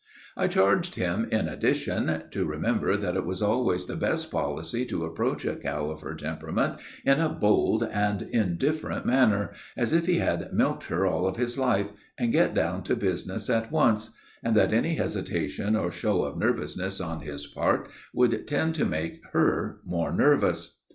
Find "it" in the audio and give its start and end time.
3.15-3.23